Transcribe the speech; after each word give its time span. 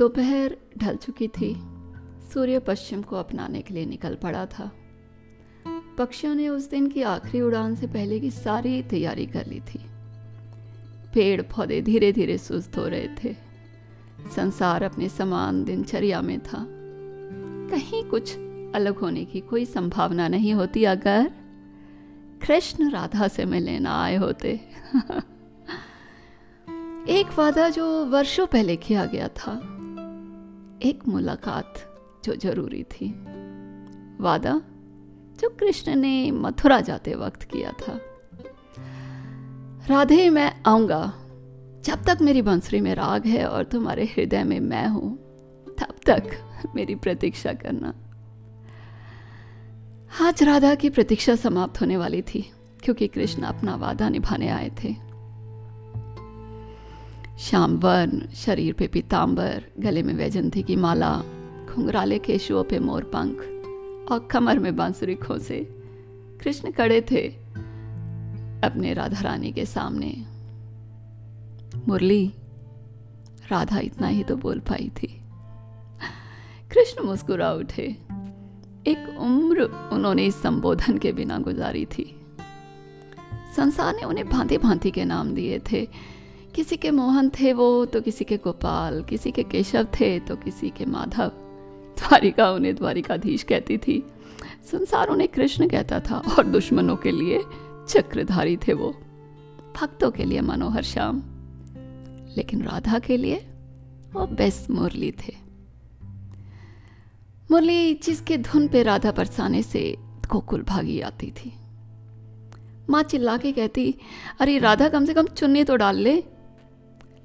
दोपहर 0.00 0.56
ढल 0.78 0.96
चुकी 0.96 1.28
थी। 1.28 1.54
सूर्य 2.32 2.58
पश्चिम 2.58 3.02
को 3.02 3.16
अपनाने 3.16 3.62
के 3.62 3.74
लिए 3.74 3.86
निकल 3.86 4.14
पड़ा 4.14 4.46
था। 4.46 4.70
पक्षियों 5.98 6.34
ने 6.34 6.48
उस 6.48 6.70
दिन 6.70 6.88
की 6.88 7.02
आखिरी 7.02 7.40
उड़ान 7.40 7.74
से 7.74 7.86
पहले 7.86 8.20
की 8.20 8.30
सारी 8.30 8.82
तैयारी 8.82 9.26
कर 9.26 9.46
ली 9.46 9.60
थी। 9.60 9.78
पेड़ 11.14 11.42
पौधे 11.42 11.82
धीरे 11.82 12.12
धीरे 12.12 12.38
सुस्त 12.38 12.76
हो 12.76 12.88
रहे 12.88 13.08
थे। 13.24 13.36
संसार 14.36 14.82
अपने 14.82 15.08
समान 15.08 15.64
दिनचर्या 15.64 16.20
में 16.20 16.40
था। 16.40 16.66
कहीं 17.70 18.04
कुछ 18.04 18.36
अलग 18.74 18.96
होने 18.96 19.24
की 19.24 19.40
कोई 19.40 19.64
संभावना 19.64 20.28
नहीं 20.28 20.54
होती 20.54 20.84
अगर 20.84 21.30
कृष्ण 22.46 22.90
राधा 22.90 23.28
से 23.28 23.44
मिलने 23.44 23.78
ना 23.78 24.02
आए 24.02 24.16
होते। 24.16 24.60
एक 27.08 27.26
वादा 27.38 27.68
जो 27.68 28.04
वर्षों 28.04 28.46
पहले 28.46 28.76
किया 28.76 29.06
गया 29.06 29.28
था। 29.28 29.76
एक 30.82 31.08
मुलाकात 31.08 31.74
जो 32.24 32.34
ज़रूरी 32.34 32.82
थी। 32.82 33.10
वादा 34.20 34.62
जो 35.40 35.48
कृष्ण 35.48 35.94
ने 35.94 36.30
मथुरा 36.30 36.80
जाते 36.80 37.14
वक्त 37.14 37.42
किया 37.42 37.72
था। 37.72 38.00
राधे, 39.86 40.30
मैं 40.30 40.62
आऊँगा। 40.66 41.14
जब 41.84 42.04
तक 42.04 42.18
मेरी 42.20 42.42
बंसुरी 42.42 42.80
में 42.80 42.94
राग 42.94 43.26
है 43.26 43.44
और 43.46 43.64
तुम्हारे 43.64 44.04
हृदय 44.04 44.44
में 44.44 44.60
मैं 44.60 44.86
हूँ, 44.88 45.16
तब 45.80 45.94
तक 46.06 46.22
मेरी 46.74 46.94
प्रतीक्षा 46.94 47.52
करना। 47.52 47.94
आज 50.26 50.42
राधा 50.42 50.74
की 50.74 50.90
प्रतीक्षा 50.90 51.36
समाप्त 51.36 51.80
होने 51.80 51.96
वाली 51.96 52.22
थी, 52.22 52.50
क्योंकि 52.84 53.06
कृष्ण 53.06 53.42
अपना 53.42 53.76
वादा 53.76 54.08
निभाने 54.08 54.48
आए 54.48 54.70
थे। 54.84 55.09
श्याम 57.40 57.76
वर्ण 57.76 58.28
शरीर 58.34 58.72
पे 58.72 58.86
पीताम्बर 58.86 59.64
गले 59.78 60.02
में 60.02 60.14
वैजंती 60.14 60.62
की 60.62 60.76
माला, 60.76 61.22
घुंघराले 61.70 62.18
केशुओं 62.18 62.64
पे 62.64 62.78
मोर 62.78 63.04
पंख 63.04 63.38
और 64.12 64.28
कमर 64.30 64.58
में 64.58 64.76
बांसुरी 64.76 65.14
खोसे। 65.14 65.68
कृष्ण 66.42 66.72
खड़े 66.72 67.00
थे 67.00 67.28
अपने 68.64 68.94
राधा 68.94 69.20
रानी 69.20 69.52
के 69.52 69.64
सामने। 69.66 70.24
मुरली, 71.88 72.34
राधा 73.50 73.78
इतना 73.78 74.06
ही 74.06 74.24
तो 74.24 74.36
बोल 74.36 74.58
पाई 74.58 74.92
थी। 75.02 75.20
कृष्ण 76.72 77.04
मुस्कुरा 77.04 77.52
उठे। 77.52 77.96
एक 78.86 79.16
उम्र 79.20 79.62
उन्होंने 79.92 80.26
इस 80.26 80.42
संबोधन 80.42 80.98
के 80.98 81.12
बिना 81.12 81.38
गुजारी 81.38 81.84
थी। 81.84 82.20
संसार 83.56 83.94
ने 83.94 84.02
उन्हें 84.02 84.28
भांति 84.28 84.58
भांति 84.58 84.90
के 84.90 85.04
नाम 85.04 85.34
दिए 85.34 85.58
थे। 85.58 85.88
किसी 86.54 86.76
के 86.76 86.90
मोहन 86.90 87.30
थे 87.30 87.52
वो 87.52 87.84
तो 87.84 88.00
किसी 88.00 88.24
के 88.24 88.36
गोपाल, 88.36 89.02
किसी 89.02 89.30
के 89.30 89.42
केशव 89.42 89.84
थे 89.84 90.20
तो 90.20 90.36
किसी 90.36 90.70
के 90.70 90.84
माधव। 90.84 91.28
द्वारिका 91.98 92.50
उन्हें 92.50 92.76
द्वारिकाधीश 92.76 93.42
कहती 93.42 93.78
थी। 93.78 94.12
संसार 94.72 95.08
उन्हें 95.08 95.28
कृष्ण 95.28 95.68
कहता 95.68 96.00
था 96.00 96.18
और 96.18 96.46
दुश्मनों 96.46 96.96
के 96.96 97.10
लिए 97.10 97.40
चक्रधारी 97.88 98.56
थे 98.56 98.72
वो। 98.72 98.90
भक्तों 99.76 100.10
के 100.10 100.24
लिए 100.24 100.40
मनोहर 100.40 100.82
श्याम। 100.82 101.22
लेकिन 102.36 102.62
राधा 102.62 102.98
के 102.98 103.16
लिए 103.16 103.36
वो 104.12 104.26
बेस्ट 104.26 104.70
मुरली 104.70 105.12
थे। 105.12 105.36
मुरली 107.50 107.94
जिसके 107.94 108.38
धुन 108.38 108.68
पे 108.68 108.82
राधा 108.82 109.12
बरसाने 109.12 109.62
से 109.62 109.96
गोकुल 110.32 110.62
भागी 110.62 111.00
आती 111.00 111.30
थी। 111.30 111.52
माँ 112.90 113.02
चिल्ला 113.02 113.36
के 113.36 113.52
कहती, 113.52 113.94
अरे 114.40 114.58
राधा, 114.58 114.88
कम 114.88 115.04
से 115.04 115.14
कम 115.14 115.26
चुन्नी 115.26 115.64
तो 115.64 115.76
डाल 115.76 115.96
ले। 115.96 116.24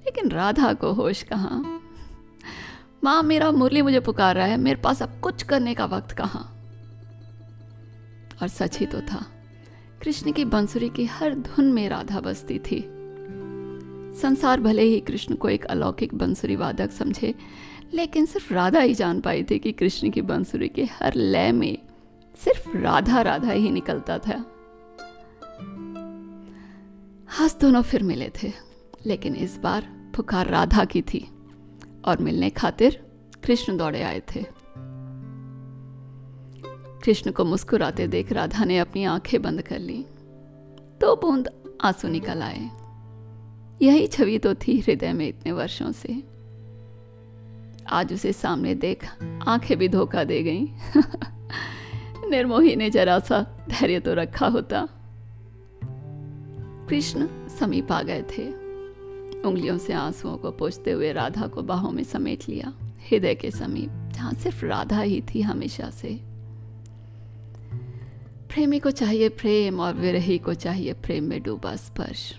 लेकिन 0.06 0.30
राधा 0.30 0.74
को 0.74 0.92
होश 0.92 1.24
कहाँ? 1.24 1.82
माँ, 3.04 3.24
मेरा 3.24 3.52
मुरली 3.52 3.82
मुझे 3.82 4.00
पुकार 4.00 4.36
रहा 4.36 4.46
है। 4.46 4.58
मेरे 4.58 4.82
पास 4.82 5.04
अब 5.04 5.20
कुछ 5.22 5.44
करने 5.44 5.74
का 5.74 5.86
वक्त 5.86 6.12
कहाँ? 6.12 6.52
और 8.42 8.48
सच 8.48 8.78
ही 8.78 8.86
तो 8.86 9.02
था। 9.02 9.26
कृष्ण 10.02 10.32
की 10.32 10.46
बंसुरी 10.46 10.90
की 10.90 11.06
हर 11.06 11.36
धुन 11.36 11.74
में 11.74 11.90
राधा 11.90 12.20
बसती 12.20 12.60
थी। 12.60 12.92
संसार 14.22 14.62
भले 14.62 14.82
ही 14.82 15.00
कृष्ण 15.00 15.36
को 15.36 15.50
एक 15.50 15.66
अलौकिक 15.66 16.16
बंसुरी 16.16 16.56
वादक 16.56 16.92
समझे, 16.92 17.36
लेकिन 17.94 18.26
सिर्फ़ 18.26 18.54
राधा 18.54 18.80
ही 18.80 18.94
जान 18.94 19.22
पाई 19.22 19.44
थी 19.44 19.60
कि 19.60 19.72
कृष्ण 19.72 20.10
की 20.10 20.22
बंसुरी 20.22 20.68
के 20.68 20.84
हर 20.84 21.14
लय 21.16 21.52
में 21.52 21.78
सिर्फ़ 22.44 22.78
राधा 22.78 23.22
राधा 23.22 23.52
ही 23.52 23.72
निकलता 23.72 24.18
था। 24.18 24.46
आज 27.44 27.56
दोनों 27.62 27.82
फिर 27.82 28.04
मिले 28.04 28.32
थे। 28.44 28.75
लेकिन 29.06 29.36
इस 29.36 29.58
बार 29.58 30.12
पुकार 30.16 30.48
राधा 30.48 30.86
की 30.86 31.02
थी 31.02 31.32
और 32.06 32.18
मिलने 32.22 32.50
खातिर 32.50 33.06
कृष्ण 33.44 33.78
दौड़े 33.78 34.02
आए 34.02 34.20
थे। 34.20 34.46
कृष्ण 37.04 37.32
को 37.32 37.46
मुस्कुराते 37.46 38.08
देख 38.08 38.32
राधा 38.32 38.66
ने 38.66 38.80
अपनी 38.80 39.04
आँखें 39.04 39.42
बंद 39.42 39.62
कर 39.62 39.80
ली, 39.80 40.06
दो 41.02 41.16
बूंद 41.16 41.50
आँसू 41.82 42.08
निकल 42.08 42.42
आए। 42.42 42.70
यही 43.82 44.08
छवि 44.08 44.38
तो 44.38 44.56
थी 44.56 44.80
हृदय 44.80 45.14
में 45.14 45.28
इतने 45.28 45.52
वर्षों 45.52 45.92
से। 45.92 46.24
आज 47.90 48.14
उसे 48.14 48.34
सामने 48.34 48.76
देख 48.76 49.08
आँखें 49.48 49.78
भी 49.78 49.88
धोखा 49.88 50.24
दे 50.24 50.44
गईं। 50.44 50.68
निर्मोही 52.30 52.76
ने 52.76 52.90
जरा 52.90 53.20
सा 53.20 53.66
धैर्य 53.70 54.00
तो 54.00 54.14
रखा 54.14 54.48
होता। 54.48 54.88
कृष्ण 56.90 57.48
समीप 57.48 57.92
आ 57.92 58.02
गए 58.02 58.22
थे। 58.22 58.65
उंगलियों 59.46 59.78
से 59.78 59.94
आंसुओं 59.94 60.38
को 60.38 60.52
पोछते 60.52 60.92
हुए 60.92 61.12
राधा 61.14 61.48
को 61.48 61.62
बाहों 61.62 61.92
में 61.92 62.04
समेट 62.04 62.50
लिया। 62.50 62.74
हृदय 62.82 63.36
के 63.36 63.52
समीप, 63.52 63.90
जहाँ 63.90 64.34
सिर्फ़ 64.34 64.66
राधा 64.66 65.02
ही 65.02 65.24
थी 65.36 65.42
हमेशा 65.42 65.90
से। 65.90 66.20
प्रेमी 68.50 68.80
को 68.80 68.92
चाहिए 68.92 69.30
प्रेम 69.30 69.80
और 69.80 69.94
विरही 69.94 70.38
को 70.38 70.54
चाहिए 70.54 70.94
प्रेम 70.94 71.24
में 71.24 71.44
डूबा 71.44 71.76
स्पर्श। 71.76 72.34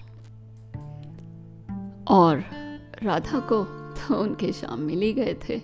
और 2.09 2.45
राधा 3.03 3.39
को 3.39 3.65
तो 3.65 4.15
उनके 4.15 4.53
शाम 4.53 4.81
मिल 4.81 5.00
ही 5.00 5.12
गए 5.12 5.37
थे। 5.49 5.61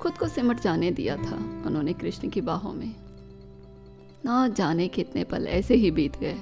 खुद 0.00 0.18
को 0.18 0.28
सिमट 0.28 0.60
जाने 0.60 0.90
दिया 0.90 1.16
था 1.16 1.62
उन्होंने 1.66 1.92
कृष्ण 1.92 2.28
की 2.28 2.40
बाहों 2.40 2.72
में। 2.72 2.94
ना 4.24 4.48
जाने 4.48 4.88
कितने 4.88 5.24
पल 5.24 5.46
ऐसे 5.46 5.74
ही 5.74 5.90
बीत 5.90 6.16
गए। 6.16 6.36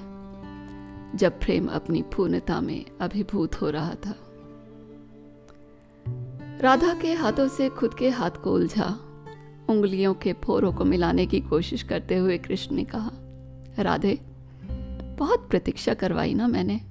जब 1.15 1.39
प्रेम 1.39 1.67
अपनी 1.67 2.01
पूर्णता 2.01 2.61
में 2.61 2.85
अभिभूत 3.01 3.61
हो 3.61 3.69
रहा 3.69 3.95
था। 3.95 4.15
राधा 6.61 6.93
के 6.93 7.13
हाथों 7.13 7.47
से 7.47 7.69
खुद 7.69 7.93
के 7.93 8.09
हाथ 8.09 8.31
को 8.43 8.53
उलझा। 8.53 8.99
उंगलियों 9.69 10.13
के 10.13 10.33
फोरों 10.33 10.73
को 10.73 10.85
मिलाने 10.85 11.25
की 11.25 11.39
कोशिश 11.39 11.83
करते 11.83 12.17
हुए 12.17 12.37
कृष्ण 12.37 12.75
ने 12.75 12.83
कहा, 12.83 13.11
राधे, 13.79 14.19
बहुत 15.19 15.49
प्रतीक्षा 15.49 15.93
करवाई 15.93 16.33
ना 16.33 16.47
मैंने। 16.47 16.81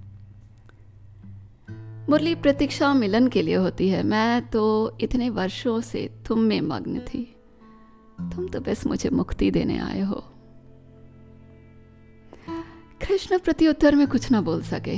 मुरली 2.10 2.34
प्रतीक्षा 2.34 2.94
मिलन 2.94 3.28
के 3.28 3.42
लिए 3.42 3.54
होती 3.54 3.88
है। 3.88 4.02
मैं 4.02 4.50
तो 4.50 4.96
इतने 5.00 5.30
वर्षों 5.30 5.80
से 5.80 6.22
तुम 6.26 6.38
में 6.38 6.60
मग्न 6.60 7.00
थी। 7.00 7.36
तुम 8.20 8.48
तो 8.48 8.60
बस 8.60 8.86
मुझे 8.86 9.10
मुक्ति 9.10 9.50
देने 9.50 9.78
आए 9.78 10.00
हो। 10.00 10.24
कृष्ण 13.02 13.38
प्रति 13.38 13.68
उत्तर 13.68 13.94
में 13.94 14.08
कुछ 14.08 14.30
ना 14.30 14.40
बोल 14.40 14.62
सके। 14.62 14.96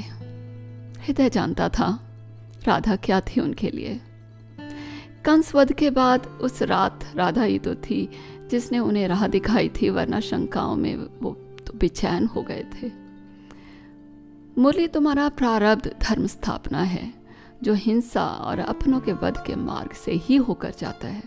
हृदय 1.03 1.31
जानता 1.31 1.69
था, 1.69 2.09
राधा 2.65 2.97
क्या 2.97 3.21
थी 3.21 3.41
उनके 3.41 3.71
लिए। 3.71 4.01
कंस 5.25 5.55
वध 5.55 5.73
के 5.73 5.91
बाद 5.91 6.27
उस 6.27 6.63
रात 6.63 7.01
राधा 7.15 7.43
ही 7.43 7.59
तो 7.59 7.75
थी, 7.75 8.11
जिसने 8.51 8.79
उन्हें 8.79 9.09
राह 9.09 9.27
दिखाई 9.27 9.69
थी, 9.69 9.91
वरना 9.91 10.21
शंकाओं 10.21 10.77
में 10.77 10.97
वो 10.97 11.57
तो 11.67 11.73
बेचैन 11.73 12.27
हो 12.27 12.43
गए 12.43 12.63
थे। 12.63 12.93
मुरली, 14.59 14.89
तुम्हारा 14.89 15.29
प्रारब्ध 15.29 15.95
धर्म 16.03 16.27
स्थापना 16.27 16.83
है, 16.83 17.15
जो 17.63 17.75
हिंसा 17.75 18.25
और 18.25 18.59
अपनों 18.59 19.01
के 19.01 19.13
वध 19.13 19.43
के 19.47 19.57
मार्ग 19.57 19.93
से 19.93 20.13
ही 20.13 20.37
होकर 20.37 20.75
जाता 20.79 21.09
है। 21.09 21.21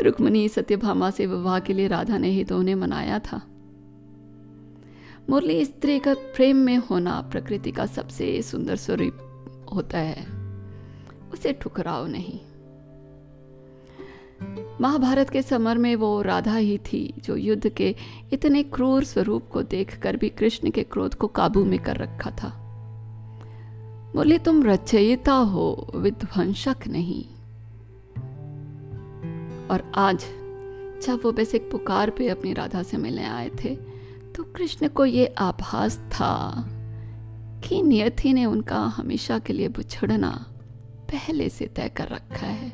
रुक्मणी 0.00 0.48
सत्यभामा 0.48 1.10
से 1.10 1.26
विवाह 1.26 1.58
के 1.58 1.72
लिए 1.72 1.88
राधा 1.88 2.18
ने 2.18 2.28
ही 2.28 2.44
तो 2.44 2.58
उन्हें 2.58 2.74
मनाया 2.74 3.18
था। 3.18 3.42
मुरली, 5.30 5.64
स्त्री 5.64 5.98
का 5.98 6.14
प्रेम 6.14 6.56
में 6.56 6.76
होना 6.76 7.20
प्रकृति 7.20 7.72
का 7.72 7.86
सबसे 7.86 8.42
सुंदर 8.42 8.76
स्वरूप 8.76 9.16
होता 9.74 9.98
है। 9.98 10.26
उसे 11.32 11.52
ठुकराओ 11.52 12.06
नहीं। 12.06 12.40
महाभारत 14.80 15.30
के 15.30 15.42
समर 15.42 15.78
में 15.78 15.96
वो 15.96 16.22
राधा 16.22 16.56
ही 16.56 16.78
थी, 16.78 17.14
जो 17.18 17.36
युद्ध 17.36 17.68
के 17.68 17.94
इतने 18.32 18.62
क्रूर 18.62 19.04
स्वरूप 19.04 19.48
को 19.52 19.62
देखकर 19.62 20.16
भी 20.16 20.28
कृष्ण 20.28 20.70
के 20.70 20.82
क्रोध 20.82 21.14
को 21.14 21.26
काबू 21.26 21.64
में 21.64 21.78
कर 21.78 21.96
रखा 21.96 22.30
था। 22.30 22.62
बोले 24.14 24.38
तुम 24.38 24.64
रचयिता 24.64 25.32
हो, 25.32 25.92
विध्वंसक 25.94 26.76
नहीं। 26.86 27.24
और 29.68 29.92
आज, 29.94 30.24
जब 31.06 31.20
वो 31.24 31.32
बस 31.32 31.54
एक 31.54 31.70
पुकार 31.70 32.10
पे 32.10 32.28
अपनी 32.28 32.52
राधा 32.52 32.82
से 32.82 32.96
मिलने 32.96 33.24
आए 33.24 33.50
थे 33.64 33.95
तो 34.36 34.44
कृष्ण 34.44 34.88
को 34.88 35.04
ये 35.04 35.26
आभास 35.26 35.98
था 35.98 36.64
कि 37.64 37.82
नियति 37.82 38.32
ने 38.32 38.44
उनका 38.44 38.78
हमेशा 38.78 39.38
के 39.38 39.52
लिए 39.52 39.68
बुछड़ना 39.68 40.46
पहले 41.12 41.48
से 41.48 41.66
तय 41.66 41.88
कर 41.88 42.08
रखा 42.08 42.46
है। 42.46 42.72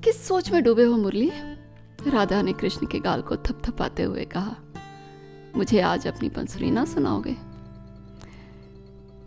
किस 0.00 0.28
सोच 0.28 0.52
में 0.52 0.62
डूबे 0.62 0.82
हो 0.82 0.96
मुरली? 0.96 1.32
राधा 2.06 2.42
ने 2.42 2.52
कृष्ण 2.52 2.86
के 2.86 2.98
गाल 2.98 3.22
को 3.22 3.36
थपथपाते 3.36 4.02
हुए 4.02 4.24
कहा, 4.24 4.56
मुझे 5.56 5.80
आज 5.80 6.06
अपनी 6.06 6.28
बंसुरी 6.28 6.70
ना 6.70 6.84
सुनाओगे? 6.84 7.36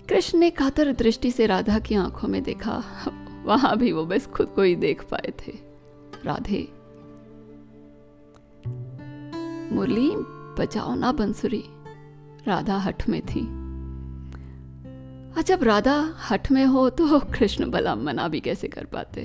कृष्ण 0.10 0.38
ने 0.38 0.50
कातर 0.50 0.94
दृष्टि 0.94 1.32
से 1.32 1.46
राधा 1.46 1.80
की 1.80 1.96
आँखों 1.96 2.28
में 2.28 2.44
देखा, 2.44 2.84
वहाँ 3.46 3.78
भी 3.78 3.92
वो 3.92 4.06
बस 4.06 4.28
खुद 4.28 4.48
को 4.48 4.62
ही 4.62 4.76
देख 4.76 5.04
पाए 5.04 5.34
थे। 5.48 5.52
राधे 6.26 6.83
मुरली 9.74 10.12
बजाओ 10.60 10.96
ना 10.96 11.12
बंसुरी। 11.12 11.64
राधा 12.48 12.78
हठ 12.78 13.10
में 13.10 13.22
थी। 13.22 13.64
जब 15.44 15.64
राधा 15.64 16.16
हठ 16.30 16.52
में 16.52 16.66
हो 16.66 16.90
तो 16.90 17.20
कृष्ण 17.20 17.72
भला 17.72 17.96
मना 17.96 18.28
भी 18.28 18.40
कैसे 18.40 18.68
कर 18.68 18.86
पाते? 18.86 19.22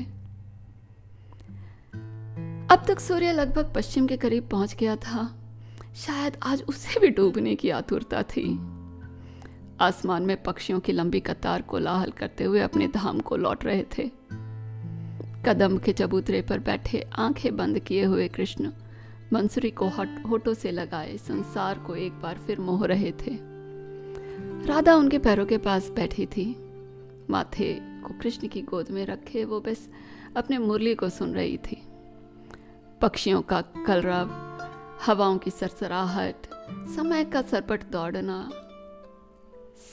अब 2.74 2.84
तक 2.88 3.00
सूर्य 3.00 3.32
लगभग 3.32 3.72
पश्चिम 3.74 4.06
के 4.06 4.16
करीब 4.16 4.48
पहुँच 4.48 4.74
गया 4.74 4.96
था। 4.96 5.38
शायद 5.96 6.36
आज 6.42 6.62
उसे 6.62 7.00
भी 7.00 7.08
डूबने 7.08 7.54
की 7.54 7.70
आतुरता 7.70 8.22
थी। 8.22 8.58
आसमान 9.80 10.22
में 10.22 10.42
पक्षियों 10.42 10.80
की 10.80 10.92
लंबी 10.92 11.20
कतार 11.20 11.62
को 11.62 11.78
लाहल 11.78 12.10
करते 12.10 12.44
हुए 12.44 12.60
अपने 12.60 12.88
धाम 12.88 13.20
को 13.20 13.36
लौट 13.36 13.64
रहे 13.64 13.82
थे। 13.82 14.10
कदम 15.46 15.78
के 15.78 15.92
चबूतरे 15.92 16.42
पर 16.42 16.58
बैठे 16.58 17.10
आँखें 17.18 17.56
बंद 17.56 17.78
किए 17.78 18.04
हुए 18.04 18.28
कृष्ण 18.28 18.70
मंसूरी 19.32 19.70
को 19.70 19.88
होठों 20.28 20.54
से 20.54 20.70
लगाए, 20.70 21.16
संसार 21.16 21.78
को 21.78 21.94
एक 21.96 22.12
बार 22.12 22.38
फिर 22.38 22.60
मोह 22.60 22.86
रहे 22.86 23.12
थे। 23.12 23.36
राधा 24.66 24.94
उनके 24.94 25.18
पैरों 25.18 25.46
के 25.46 25.58
पास 25.58 25.90
बैठी 25.90 26.26
थी। 26.26 26.46
माथे 27.30 27.74
को 27.80 28.18
कृष्ण 28.18 28.48
की 28.48 28.62
गोद 28.62 28.90
में 28.90 29.06
रखे, 29.06 29.44
वो 29.44 29.60
बस 29.60 29.88
अपने 30.36 30.58
मुरली 30.58 30.94
को 30.94 31.08
सुन 31.08 31.34
रही 31.34 31.56
थी। 31.56 31.82
पक्षियों 33.00 33.42
का 33.42 33.60
कलरव 33.60 34.30
हवाओं 35.06 35.38
की 35.38 35.50
सरसराहट, 35.50 36.46
समय 36.96 37.24
का 37.24 37.42
सरपट 37.42 37.84
दौड़ना, 37.90 38.50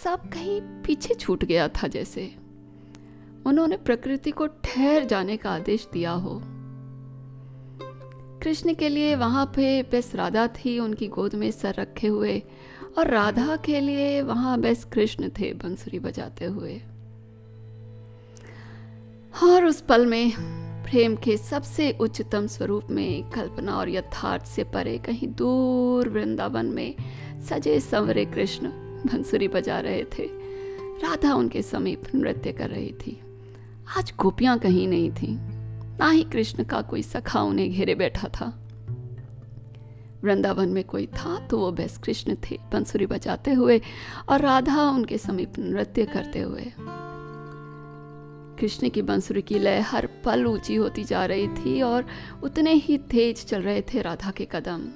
सब 0.04 0.30
कहीं 0.34 0.62
पीछे 0.62 1.14
छूट 1.14 1.44
गया 1.44 1.68
था 1.68 1.88
जैसे। 1.88 2.36
उन्होंने 3.46 3.78
प्रकृति 3.78 4.32
को 4.32 4.48
ठहर 4.48 5.04
जाने 5.04 5.38
का 5.38 5.52
आदेश 5.52 5.88
दिया 5.94 6.12
हो। 6.12 6.42
कृष्ण 8.45 8.74
के 8.74 8.89
लिए 8.89 9.15
वहाँ 9.15 9.45
पे 9.45 9.83
बस 9.83 10.15
राधा 10.15 10.47
थी, 10.47 10.80
उनकी 10.80 11.07
गोद 11.07 11.36
में 11.36 11.51
सर 11.51 11.74
रखे 11.74 12.07
हुए। 12.07 12.42
और 12.97 13.07
राधा 13.07 13.56
के 13.56 13.80
लिए 13.80 14.21
वहाँ 14.21 14.59
बस 14.59 14.83
कृष्ण 14.83 15.30
थे, 15.30 15.53
बंसुरी 15.53 16.00
बजाते 16.00 16.45
हुए। 16.45 16.81
और 19.44 19.65
उस 19.65 19.81
पल 19.81 20.06
में 20.06 20.31
प्रेम 20.83 21.15
के 21.15 21.38
सबसे 21.38 21.92
उच्चतम 21.92 22.47
स्वरूप 22.47 22.83
में 22.92 23.30
कल्पना 23.30 23.75
और 23.75 23.89
यथार्थ 23.89 24.45
से 24.45 24.63
परे 24.63 24.98
कहीं 24.98 25.27
दूर 25.27 26.09
वृंदावन 26.09 26.65
में 26.65 26.95
सजे 27.50 27.80
संवरे 27.80 28.25
कृष्ण 28.25 28.68
बंसुरी 29.06 29.48
बजा 29.48 29.80
रहे 29.80 30.03
थे। 30.03 30.25
राधा 31.03 31.33
उनके 31.33 31.62
समीप 31.62 32.03
नृत्य 32.15 32.51
कर 32.51 32.69
रही 32.69 32.94
थी। 32.94 33.21
आज 33.98 34.13
गोपियाँ 34.19 34.59
कहीं 34.59 34.88
नहीं 34.88 35.12
थी। 35.12 35.55
ना 36.00 36.09
ही 36.09 36.24
कृष्ण 36.24 36.63
का 36.63 36.81
कोई 36.81 37.01
सखा 37.01 37.42
उन्हें 37.42 37.71
घेरे 37.71 37.95
बैठा 37.95 38.27
था। 38.27 38.45
वृंदावन 40.24 40.69
में 40.69 40.83
कोई 40.83 41.06
था 41.07 41.38
तो 41.47 41.57
वो 41.57 41.71
बेस 41.71 41.97
कृष्ण 41.97 42.36
थे, 42.36 42.57
बंसुरी 42.74 43.06
बजाते 43.06 43.53
हुए 43.53 43.81
और 44.30 44.42
राधा 44.42 44.89
उनके 44.89 45.18
समीप 45.18 45.53
नृत्य 45.59 46.06
करते 46.06 46.39
हुए। 46.39 46.71
कृष्ण 48.59 48.89
की 48.89 49.01
बंसुरी 49.01 49.42
की 49.42 49.59
लय 49.59 49.80
हर 49.80 50.09
पल 50.25 50.45
ऊँची 50.45 50.75
होती 50.75 51.03
जा 51.03 51.25
रही 51.25 51.47
थी 51.47 51.81
और 51.81 52.06
उतने 52.44 52.74
ही 52.74 52.98
तेज 52.98 53.45
चल 53.45 53.62
रहे 53.62 53.81
थे 53.81 54.01
राधा 54.01 54.31
के 54.31 54.48
कदम। 54.51 54.88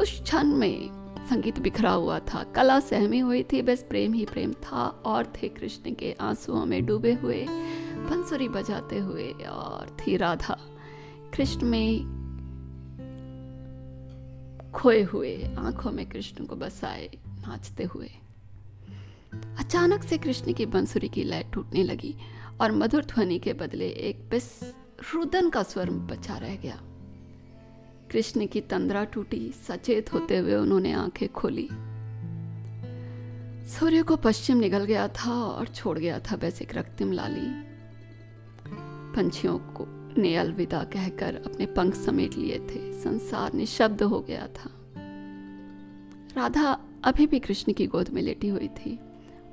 उस 0.00 0.20
क्षण 0.22 0.46
में 0.46 1.04
संगीत 1.30 1.58
बिखरा 1.58 1.90
हुआ 1.90 2.18
था, 2.18 2.42
कला 2.54 2.80
सहमी 2.80 3.18
हुई 3.18 3.42
थी, 3.42 3.62
बस 3.62 3.84
प्रेम 3.88 4.12
ही 4.12 4.24
प्रेम 4.24 4.52
था 4.52 4.86
और 5.04 5.32
थे 5.36 5.48
कृष्ण 5.48 5.94
के 5.94 6.12
आंसुओं 6.20 6.64
में 6.66 6.84
डूबे 6.86 7.12
हुए 7.12 7.46
बंसुरी 8.04 8.48
बजाते 8.48 8.98
हुए 8.98 9.32
और 9.32 9.96
थी 10.00 10.16
राधा। 10.16 10.58
कृष्ण 11.34 11.66
में 11.66 12.14
खोए 14.74 15.02
हुए 15.02 15.44
आँखों 15.58 15.92
में 15.92 16.08
कृष्ण 16.08 16.44
को 16.44 16.56
बसाए, 16.56 17.18
नाचते 17.28 17.84
हुए। 17.84 18.10
अचानक 19.58 20.02
से 20.02 20.18
कृष्ण 20.18 20.52
की 20.52 20.66
बंसुरी 20.66 21.08
की 21.08 21.24
लय 21.24 21.50
टूटने 21.52 21.82
लगी 21.82 22.14
और 22.60 22.72
मधुर 22.72 23.04
ध्वनि 23.04 23.38
के 23.38 23.52
बदले 23.52 23.88
एक 23.88 24.30
बिस 24.30 24.62
रुदन 25.14 25.50
का 25.50 25.62
स्वर 25.62 25.90
बचा 25.90 26.38
रह 26.38 26.56
गया। 26.56 26.80
कृष्ण 28.10 28.46
की 28.46 28.60
तंद्रा 28.60 29.04
टूटी, 29.04 29.52
सचेत 29.68 30.12
होते 30.12 30.38
हुए 30.38 30.54
उन्होंने 30.54 30.92
आँखें 30.92 31.28
खोली। 31.28 31.68
सूर्य 33.68 34.02
को 34.02 34.16
पश्चिम 34.16 34.56
निकल 34.56 34.84
गया 34.84 35.08
था 35.08 35.44
और 35.44 35.66
छोड़ 35.66 35.98
गया 35.98 36.18
था 36.18 36.46
एक 36.46 36.74
रक्तिम 36.74 37.12
लाली। 37.12 37.73
पंछियों 39.16 39.58
को 39.58 39.86
ने 40.18 40.36
अलविदा 40.36 40.84
कहकर 40.84 41.34
अपने 41.34 41.66
पंख 41.66 41.94
समेट 41.94 42.34
लिए 42.34 42.58
थे। 42.58 42.92
संसार 42.92 43.52
निशब्द 43.52 44.02
हो 44.02 44.20
गया 44.20 44.46
था। 44.46 44.70
राधा 46.36 46.80
अभी 47.04 47.26
भी 47.26 47.38
कृष्ण 47.38 47.72
की 47.72 47.86
गोद 47.86 48.08
में 48.10 48.22
लेटी 48.22 48.48
हुई 48.48 48.68
थी। 48.68 48.98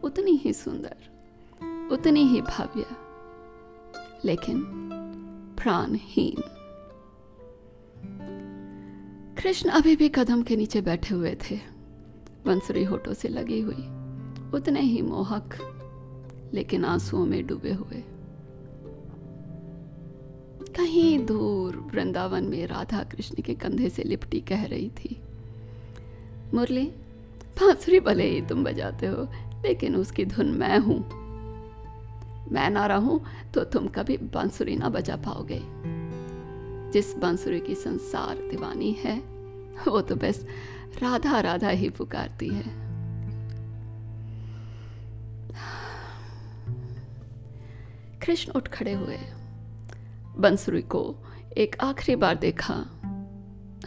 उतनी 0.04 0.32
ही 0.32 0.54
सुंदर, 0.54 0.96
उतनी 1.92 2.24
ही 2.24 2.42
भव्य, 2.42 2.86
लेकिन 4.26 4.64
प्राणहीन। 5.58 6.42
कृष्ण 9.42 9.70
अभी 9.70 9.96
भी 9.96 10.10
कदम 10.10 10.44
के 10.44 10.56
नीचे 10.56 10.82
बैठे 10.82 11.16
हुए 11.16 11.36
थे। 11.36 11.60
बंसुरी 12.46 12.84
होठों 12.84 13.14
से 13.14 13.28
लगी 13.28 13.62
हुई, 13.62 13.84
उतने 14.54 14.82
ही 14.82 15.02
मोहक, 15.02 15.50
लेकिन 16.54 16.86
आंसुओं 16.86 17.26
में 17.26 17.48
डूबे 17.48 17.74
हुए। 17.74 18.04
कहीं 20.78 21.26
दूर 21.26 21.76
वृंदावन 21.76 22.44
में 22.44 22.68
राधा 22.68 23.04
कृष्ण 23.04 23.42
के 23.42 23.54
कंधे 23.54 23.90
से 23.90 24.04
लिपटी 24.04 24.40
कह 24.40 24.66
रही 24.66 24.90
थी। 24.90 25.22
मुरली, 26.54 26.92
बांसुरी 27.62 28.00
भले 28.00 28.24
ही 28.24 28.42
तुम 28.42 28.64
बजाते 28.64 29.08
हो, 29.08 29.28
लेकिन 29.66 29.96
उसकी 29.96 30.26
धुन 30.26 30.48
मैं 30.48 30.80
हूँ। 30.80 31.22
मैं 32.52 32.70
ना 32.70 32.86
रहूँ 32.86 33.26
तो 33.54 33.64
तुम 33.64 33.88
कभी 33.88 34.18
बांसुरी 34.18 34.76
ना 34.76 34.90
बजा 34.90 35.16
पाओगे। 35.16 35.64
जिस 36.92 37.18
बांसुरी 37.18 37.60
की 37.60 37.76
संसार 37.76 38.36
दीवानी 38.36 38.92
है, 38.92 39.24
वो 39.88 40.02
तो 40.02 40.16
बस 40.16 40.48
राधा 41.04 41.40
राधा 41.40 41.70
ही 41.70 41.90
पुकारती 41.90 42.48
है। 42.48 42.64
कृष्ण 48.26 48.52
उठ 48.52 48.68
खड़े 48.68 48.94
हुए। 48.94 49.18
बंसुरी 50.38 50.82
को 50.82 51.18
एक 51.58 51.76
आखिरी 51.82 52.16
बार 52.16 52.36
देखा, 52.36 52.74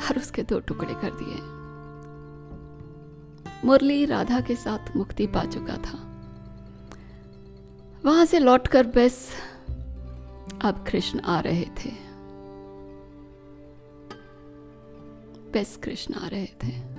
और 0.00 0.16
उसके 0.16 0.42
दो 0.42 0.60
टुकड़े 0.60 0.94
कर 0.94 1.10
दिए। 1.10 1.64
मुरली 3.64 4.04
राधा 4.04 4.40
के 4.40 4.56
साथ 4.56 4.96
मुक्ति 4.96 5.26
पा 5.26 5.44
चुका 5.44 5.76
था। 5.76 6.10
वहाँ 8.04 8.24
से 8.24 8.38
लौटकर 8.38 8.86
बस 8.86 9.30
अब 10.62 10.84
कृष्ण 10.88 11.20
आ 11.20 11.40
रहे 11.40 11.64
थे। 11.64 11.90
बस 15.52 15.76
कृष्ण 15.82 16.14
आ 16.14 16.26
रहे 16.26 16.46
थे। 16.46 16.93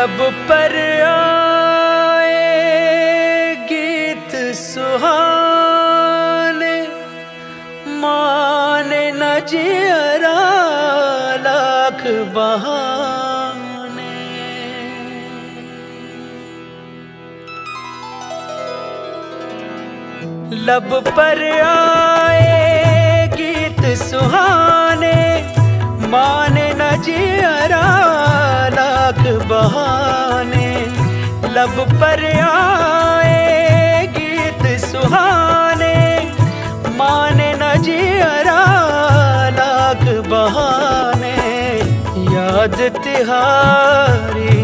लब 0.00 0.20
पर 0.48 0.74
आए 1.04 2.36
गीत 3.70 4.34
सुहाने 4.58 5.16
माने 8.02 9.02
न 9.16 9.28
जियरा 9.50 10.38
बहाने 12.36 14.14
लब 20.68 20.88
पर 21.18 21.42
आए 21.66 23.28
गीत 23.36 23.82
सुहाने 24.04 25.16
माने 26.12 26.68
न 26.80 26.90
जियरा 27.04 27.50
लाख 27.50 27.59
बहाने 29.48 30.68
लब 31.50 31.76
पर 32.00 32.22
आए 32.40 34.06
गीत 34.16 34.62
सुहाने, 34.80 35.96
माने 36.96 37.52
न 37.54 37.72
जियरा 37.82 38.60
लाख 39.50 40.02
बहाने। 40.28 41.34
याद 42.34 42.78
तिहारी 42.96 44.56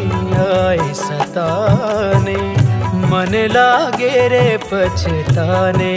आए 0.47 0.93
सताने, 0.95 2.37
मन 3.07 3.35
लागे 3.53 4.29
रे 4.29 4.47
पछताने। 4.65 5.95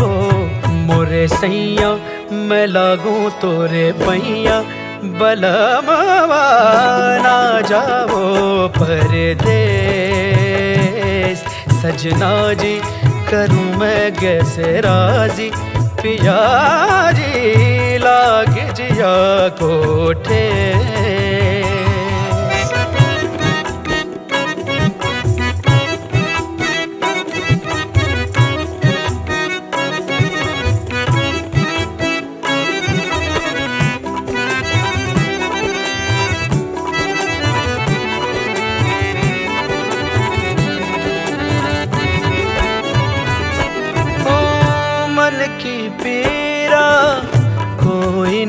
हो 0.00 0.12
मोरे 0.88 1.26
सैया, 1.28 1.90
मैं 2.48 2.66
लागू 2.66 3.28
तोरे 3.40 3.90
पैया 3.98 4.60
बलमवा 5.04 6.46
ना 7.22 7.60
जाओ 7.60 8.20
परदेस। 8.68 9.58
सजना 11.82 12.54
जी, 12.54 12.80
करूँ 13.30 13.68
मैं 13.78 14.12
गैसे 14.12 14.80
राज़ी। 14.80 15.50
पिया 16.02 16.40
जी 17.12 17.98
लाग 17.98 18.54
जिया 18.74 19.16
कोठे। 19.48 20.44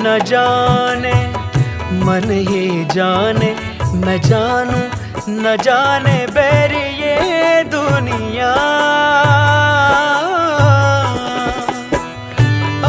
न 0.09 0.17
जाने, 0.25 1.13
मन 2.05 2.29
ही 2.47 2.85
जाने 2.85 3.49
मैं 3.95 4.17
जानू, 4.21 4.79
न 5.29 5.55
जाने 5.61 6.15
बैरी 6.27 6.81
ये 7.01 7.63
दुनिया। 7.63 8.49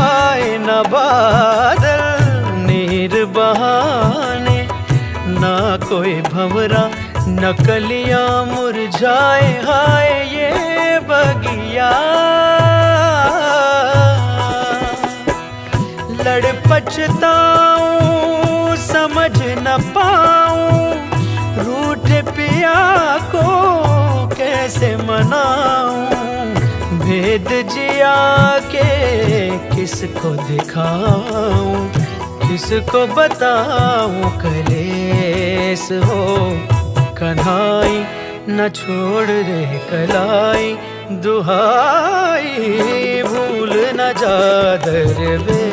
आए 0.01 0.57
न 0.59 0.81
बादल 0.89 2.03
नीर 2.67 3.25
बहाने, 3.37 4.59
ना 5.41 5.55
कोई 5.85 6.15
भंवरा, 6.33 6.85
न 7.29 7.53
कलियाँ 7.67 8.45
मुरझाए, 8.47 9.53
हाय 9.67 10.09
ये 10.37 10.99
बगिया। 11.11 11.91
पछताऊं 16.91 18.75
समझ 18.77 19.39
न 19.63 19.77
पाऊँ, 19.95 20.95
रूठ 21.65 22.07
पिया 22.37 22.81
को 23.35 23.45
कैसे 24.35 24.91
मनाऊं, 24.97 26.49
भेद 26.99 27.49
जिया 27.71 28.19
के 28.75 28.91
किसको 29.75 30.31
दिखाऊँ, 30.43 31.75
किसको 32.43 33.01
बताऊँ 33.15 34.23
कलेस 34.43 35.87
हो, 36.05 36.25
कन्हाई 37.21 37.97
न 38.51 38.69
छोड़ 38.75 39.31
रे 39.31 39.65
कलाई, 39.91 40.69
दुहाई 41.23 42.59
भूल 43.23 43.73
न 43.95 44.13
जा 44.21 44.39
दरवेश 44.87 45.70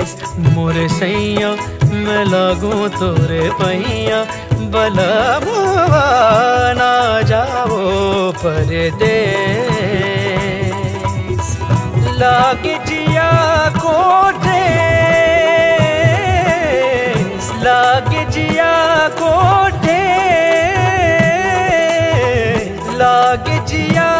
मोरे 0.00 0.88
सैया 0.88 1.50
मैं 1.92 2.24
लागू 2.24 2.88
तोरे 2.96 3.48
पैया, 3.60 4.20
बला 4.72 5.12
ना 6.78 6.92
जाओ 7.30 7.78
परदेश 8.42 9.16
लाग 12.20 12.64
जिया 12.88 13.30
कोठे 13.76 14.64
लाग 17.64 18.10
जिया 18.32 18.72
कोठे 19.20 20.02
लाग 23.00 23.46
जिया 23.68 24.10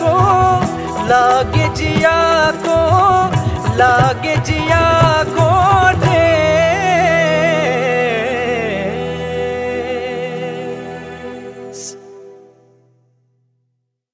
को, 0.00 0.14
लाग 1.08 1.54
जिया 1.76 2.18
को, 2.66 2.78
लाग 3.76 4.24
जिया 4.46 4.55